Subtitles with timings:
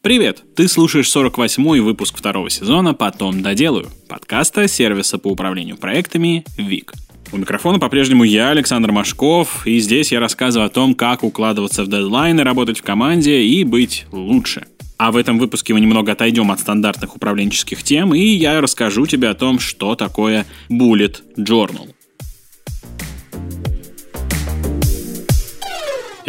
[0.00, 0.44] Привет!
[0.54, 6.92] Ты слушаешь 48-й выпуск второго сезона «Потом доделаю» подкаста сервиса по управлению проектами ВИК.
[7.32, 11.88] У микрофона по-прежнему я, Александр Машков, и здесь я рассказываю о том, как укладываться в
[11.88, 14.68] дедлайны, работать в команде и быть лучше.
[14.98, 19.28] А в этом выпуске мы немного отойдем от стандартных управленческих тем, и я расскажу тебе
[19.28, 21.92] о том, что такое Bullet Journal.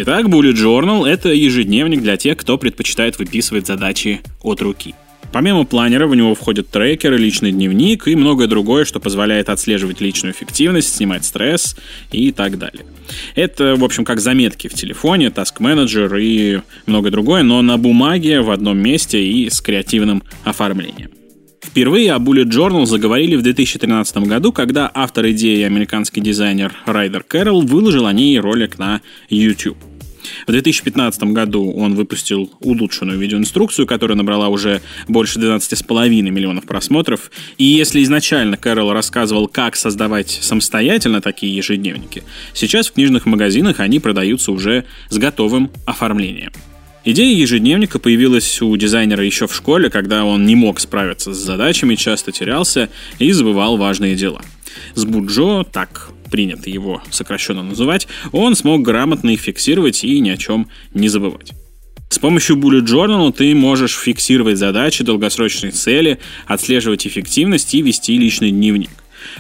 [0.02, 4.96] Итак, Bullet Journal— это ежедневник для тех, кто предпочитает выписывать задачи от руки.
[5.34, 10.34] Помимо планера в него входят трекеры, личный дневник и многое другое, что позволяет отслеживать личную
[10.34, 11.76] эффективность, снимать стресс
[12.14, 12.86] и так далее.
[13.36, 18.52] Это, в общем, как заметки в телефоне, Manager и многое другое, но на бумаге в
[18.52, 21.10] одном месте и с креативным оформлением.
[21.62, 27.64] Впервые о Bullet Journal заговорили в 2013 году, когда автор идеи, американский дизайнер Райдер Кэрролл,
[27.64, 29.78] выложил о ней ролик на YouTube.
[30.48, 37.32] В 2015 году он выпустил улучшенную видеоинструкцию, которая набрала уже больше 12,5 миллионов просмотров.
[37.58, 44.00] И если изначально Кэрол рассказывал, как создавать самостоятельно такие ежедневники, сейчас в книжных магазинах они
[44.00, 46.52] продаются уже с готовым оформлением.
[47.06, 51.96] Идея ежедневника появилась у дизайнера еще в школе, когда он не мог справиться с задачами,
[51.96, 54.42] часто терялся и забывал важные дела.
[54.96, 60.38] С Буджо, так принято его сокращенно называть, он смог грамотно их фиксировать и ни о
[60.38, 61.54] чем не забывать.
[62.10, 68.50] С помощью Bullet Journal ты можешь фиксировать задачи, долгосрочные цели, отслеживать эффективность и вести личный
[68.50, 68.90] дневник.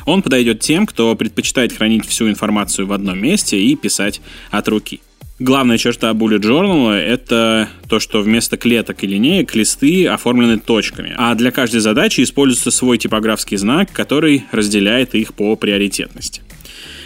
[0.05, 5.01] Он подойдет тем, кто предпочитает хранить всю информацию в одном месте и писать от руки.
[5.39, 11.33] Главная черта Bullet Journal— это то, что вместо клеток и линеек листы оформлены точками, а
[11.33, 16.41] для каждой задачи используется свой типографский знак, который разделяет их по приоритетности.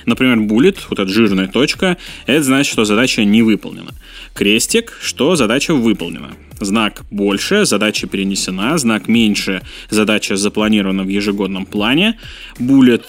[0.05, 3.91] Например, bullet, вот эта жирная точка, это значит, что задача не выполнена.
[4.33, 6.31] Крестик, что задача выполнена.
[6.59, 8.77] Знак больше, задача перенесена.
[8.77, 12.17] Знак меньше, задача запланирована в ежегодном плане.
[12.59, 13.03] Bullet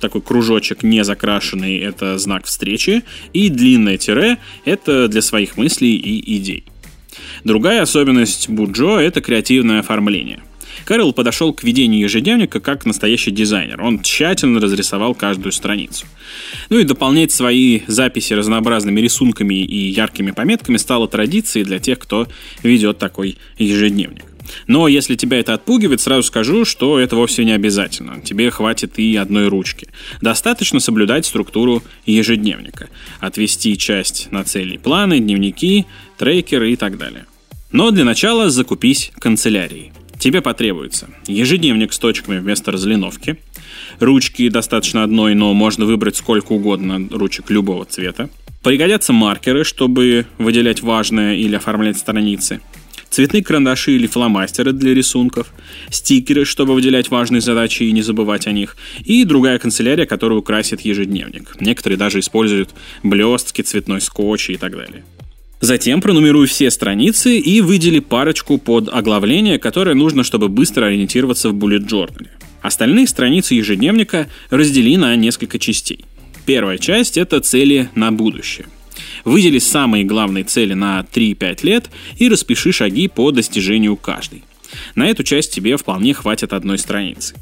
[0.00, 6.36] такой кружочек не закрашенный, это знак встречи, и длинное тире— это для своих мыслей и
[6.36, 6.64] идей.
[7.44, 10.42] Другая особенность Буджо— это креативное оформление.
[10.84, 13.80] Кэрол подошел к ведению ежедневника как настоящий дизайнер.
[13.82, 16.06] Он тщательно разрисовал каждую страницу.
[16.70, 22.26] Ну и дополнять свои записи разнообразными рисунками и яркими пометками стало традицией для тех, кто
[22.62, 24.24] ведет такой ежедневник.
[24.66, 28.20] Но если тебя это отпугивает, сразу скажу, что это вовсе не обязательно.
[28.20, 29.88] Тебе хватит и одной ручки.
[30.20, 32.88] Достаточно соблюдать структуру ежедневника.
[33.20, 35.86] Отвести часть на цели планы, дневники,
[36.18, 37.26] трекеры и так далее.
[37.72, 39.92] Но для начала закупись канцелярией.
[40.24, 41.10] Тебе потребуется.
[41.26, 43.36] Ежедневник с точками вместо разлиновки,
[44.00, 48.30] ручки достаточно одной, но можно выбрать сколько угодно ручек любого цвета,
[48.62, 52.62] пригодятся маркеры, чтобы выделять важное или оформлять страницы,
[53.10, 55.52] цветные карандаши или фломастеры для рисунков,
[55.90, 60.80] стикеры, чтобы выделять важные задачи и не забывать о них, и другая канцелярия, которая украсит
[60.80, 61.60] ежедневник.
[61.60, 62.70] Некоторые даже используют
[63.02, 65.04] блестки, цветной скотч и так далее.
[65.64, 71.54] Затем пронумеруй все страницы и выдели парочку под оглавление, которое нужно, чтобы быстро ориентироваться в
[71.54, 72.28] Bullet Journal.
[72.60, 76.04] Остальные страницы ежедневника раздели на несколько частей.
[76.44, 78.66] Первая часть— это цели на будущее.
[79.24, 81.86] Выдели самые главные цели на 3-5 лет
[82.18, 84.44] и распиши шаги по достижению каждой.
[84.94, 87.36] На эту часть тебе вполне хватит одной страницы.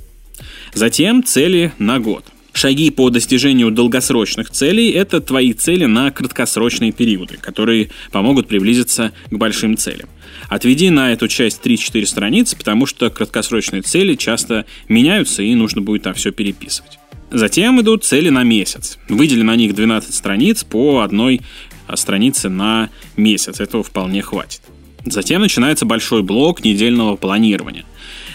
[0.75, 2.25] Затем цели на год.
[2.53, 9.35] Шаги по достижению долгосрочных целей– это твои цели на краткосрочные периоды, которые помогут приблизиться к
[9.35, 10.09] большим целям.
[10.49, 16.03] Отведи на эту часть 3-4 страницы, потому что краткосрочные цели часто меняются и нужно будет
[16.03, 16.99] там все переписывать.
[17.31, 18.99] Затем идут цели на месяц.
[19.09, 21.41] Выдели на них 12 страниц по одной
[21.87, 23.61] а, странице на месяц.
[23.61, 24.61] Этого вполне хватит.
[25.07, 27.87] Затем начинается большой блок недельного планирования.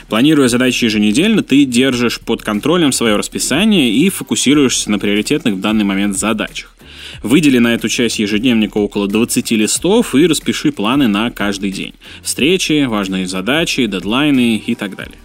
[0.09, 5.83] Планируя задачи еженедельно, ты держишь под контролем свое расписание и фокусируешься на приоритетных в данный
[5.83, 6.75] момент задачах.
[7.23, 11.93] Выдели на эту часть ежедневника около 20 листов и распиши планы на каждый день.
[12.21, 15.17] Встречи, важные задачи, дедлайны и так далее.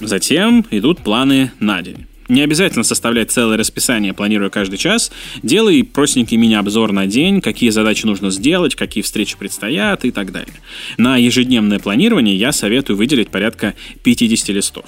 [0.00, 2.06] Затем идут планы на день.
[2.30, 5.10] Не обязательно составлять целое расписание, планируя каждый час.
[5.42, 10.54] Делай простенький мини-обзор на день, какие задачи нужно сделать, какие встречи предстоят и так далее.
[10.96, 13.74] На ежедневное планирование я советую выделить порядка
[14.04, 14.84] 50 листов.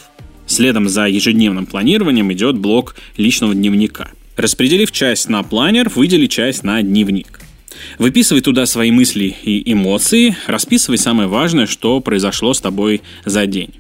[0.47, 4.13] Следом за ежедневным планированием идет блок личного дневника.
[4.37, 7.41] Распределив часть на планер, выдели часть на дневник.
[7.99, 13.75] Выписывай туда свои мысли и эмоции, расписывай самое важное, что произошло с тобой за день.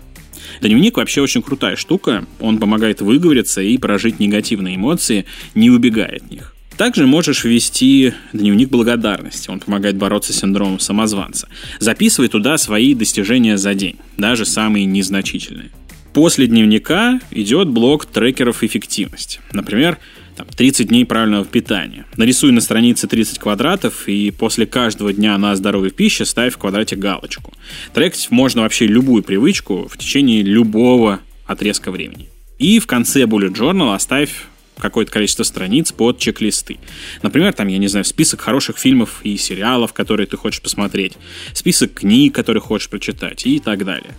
[0.62, 2.24] Дневник вообще очень крутая штука.
[2.38, 5.26] Он помогает выговориться и прожить негативные эмоции,
[5.56, 6.54] не убегая от них.
[6.76, 9.50] Также можешь ввести дневник благодарности.
[9.50, 11.48] Он помогает бороться с синдромом самозванца.
[11.80, 15.70] Записывай туда свои достижения за день, даже самые незначительные.
[16.12, 19.40] После дневника идет блок трекеров эффективности.
[19.52, 19.98] Например,
[20.36, 22.04] там, 30 дней правильного питания.
[22.16, 26.96] Нарисуй на странице 30 квадратов и после каждого дня на здоровой пище ставь в квадрате
[26.96, 27.52] галочку.
[27.94, 32.28] Трекать можно вообще любую привычку в течение любого отрезка времени.
[32.58, 34.46] И в конце bullet journal оставь
[34.78, 36.78] какое-то количество страниц под чек-листы.
[37.22, 41.14] Например, там, я не знаю, список хороших фильмов и сериалов, которые ты хочешь посмотреть,
[41.52, 44.14] список книг, которые хочешь прочитать и так далее.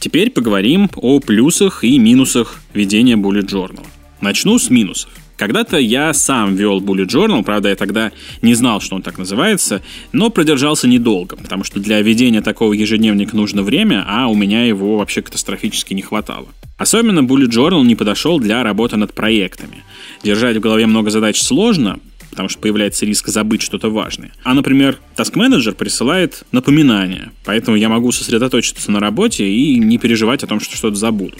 [0.00, 3.86] Теперь поговорим о плюсах и минусах ведения bullet journal.
[4.20, 5.10] Начну с минусов.
[5.38, 8.10] Когда-то я сам вел Bullet Journal, правда, я тогда
[8.42, 13.36] не знал, что он так называется, но продержался недолго, потому что для ведения такого ежедневника
[13.36, 16.48] нужно время, а у меня его вообще катастрофически не хватало.
[16.76, 19.84] Особенно Bullet Journal не подошел для работы над проектами.
[20.24, 22.00] Держать в голове много задач сложно,
[22.30, 24.32] потому что появляется риск забыть что-то важное.
[24.42, 30.42] А, например, Task Manager присылает напоминания, поэтому я могу сосредоточиться на работе и не переживать
[30.42, 31.36] о том, что что-то забуду.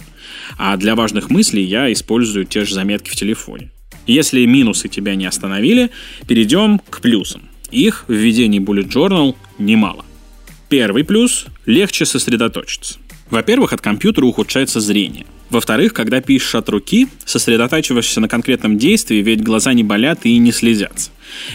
[0.57, 3.73] А для важных мыслей я использую те же заметки в телефоне.
[4.09, 5.91] Если минусы тебя не остановили,
[6.27, 7.43] перейдем к плюсам.
[7.71, 10.05] Их в введении Bullet Journal немало.
[10.71, 12.99] Первый плюс– легче сосредоточиться.
[13.31, 15.27] Во-первых, от компьютера ухудшается зрение.
[15.51, 20.53] Во-вторых, когда пишешь от руки, сосредотачиваешься на конкретном действии, ведь глаза не болят и не
[20.53, 21.11] слезятся.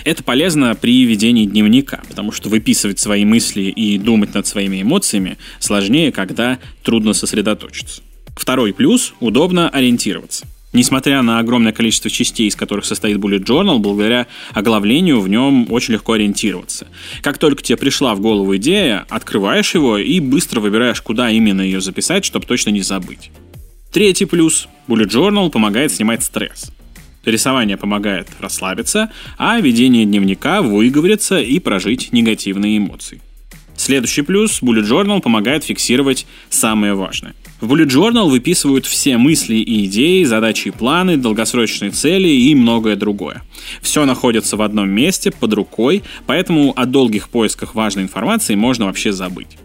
[0.05, 5.39] Это полезно при ведении дневника, потому что выписывать свои мысли и думать над своими эмоциями
[5.59, 8.03] сложнее, когда трудно сосредоточиться.
[8.35, 10.45] Второй плюс– удобно ориентироваться.
[10.73, 15.93] Несмотря на огромное количество частей, из которых состоит Bullet Journal, благодаря оглавлению в нем очень
[15.93, 16.87] легко ориентироваться.
[17.21, 21.79] Как только тебе пришла в голову идея, открываешь его и быстро выбираешь, куда именно ее
[21.79, 23.31] записать, чтобы точно не забыть.
[23.91, 24.67] Третий плюс.
[24.87, 26.71] Bullet Journal помогает снимать стресс.
[27.23, 33.21] Рисование помогает расслабиться, а ведение дневника выговориться и прожить негативные эмоции.
[33.77, 37.35] Следующий плюс– Bullet Journal помогает фиксировать самое важное.
[37.63, 42.97] В Bullet Journal выписывают все мысли и идеи, задачи и планы, долгосрочные цели и многое
[42.97, 43.41] другое.
[43.81, 49.13] Все находится в одном месте, под рукой, поэтому о долгих поисках важной информации можно вообще
[49.13, 49.57] забыть.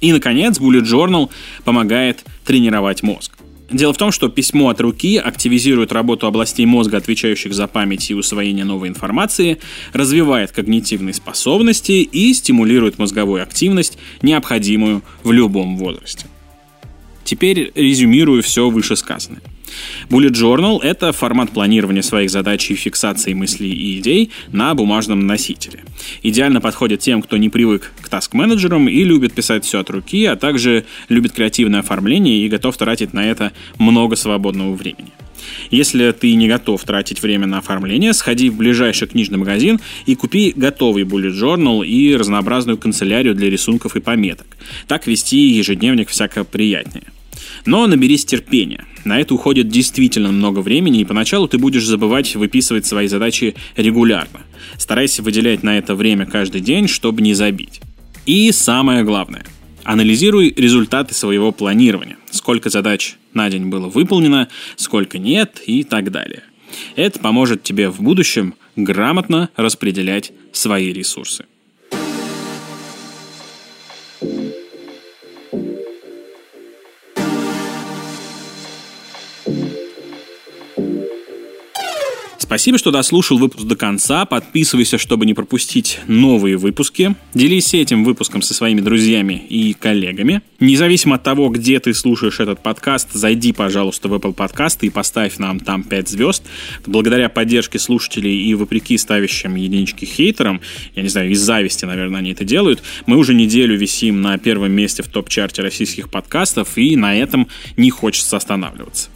[0.00, 1.28] И, наконец, Bullet Journal
[1.64, 3.32] помогает тренировать мозг.
[3.72, 8.14] Дело в том, что письмо от руки активизирует работу областей мозга, отвечающих за память и
[8.14, 9.58] усвоение новой информации,
[9.92, 16.26] развивает когнитивные способности и стимулирует мозговую активность, необходимую в любом возрасте.
[17.30, 19.40] Теперь резюмирую все вышесказанное.
[20.08, 25.84] Bullet Journal— это формат планирования своих задач и фиксации мыслей и идей на бумажном носителе.
[26.24, 30.34] Идеально подходит тем, кто не привык к таск-менеджерам и любит писать все от руки, а
[30.34, 35.12] также любит креативное оформление и готов тратить на это много свободного времени.
[35.70, 40.52] Если ты не готов тратить время на оформление, сходи в ближайший книжный магазин и купи
[40.56, 44.48] готовый bullet journal и разнообразную канцелярию для рисунков и пометок.
[44.88, 47.04] Так вести ежедневник всяко приятнее.
[47.66, 48.84] Но наберись терпения.
[49.04, 54.40] На это уходит действительно много времени, и поначалу ты будешь забывать выписывать свои задачи регулярно.
[54.78, 57.80] Старайся выделять на это время каждый день, чтобы не забить.
[58.26, 59.44] И самое главное–
[59.84, 62.16] Анализируй результаты своего планирования.
[62.30, 66.44] Сколько задач на день было выполнено, сколько нет и так далее.
[66.96, 71.46] Это поможет тебе в будущем грамотно распределять свои ресурсы.
[82.50, 84.24] Спасибо, что дослушал выпуск до конца.
[84.24, 87.14] Подписывайся, чтобы не пропустить новые выпуски.
[87.32, 90.42] Делись этим выпуском со своими друзьями и коллегами.
[90.58, 95.38] Независимо от того, где ты слушаешь этот подкаст, зайди, пожалуйста, в Apple Podcast и поставь
[95.38, 96.42] нам там 5 звезд.
[96.86, 100.60] Благодаря поддержке слушателей и вопреки ставящим единички хейтерам,
[100.96, 104.72] я не знаю, из зависти, наверное, они это делают, мы уже неделю висим на первом
[104.72, 109.08] месте в топ-чарте российских подкастов, и на этом не хочется останавливаться.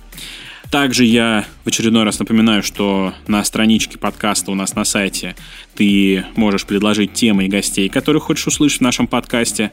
[0.71, 5.37] Также я в очередной раз напоминаю, что на страничке подкаста у нас на сайте
[5.75, 9.73] ты можешь предложить темы и гостей, которых хочешь услышать в нашем подкасте.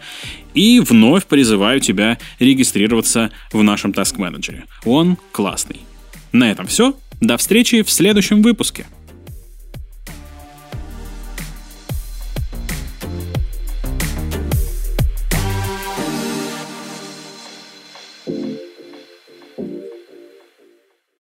[0.53, 4.63] И вновь призываю тебя регистрироваться в нашем Task Manager.
[4.85, 5.81] Он классный.
[6.31, 6.95] На этом все.
[7.19, 8.85] До встречи в следующем выпуске.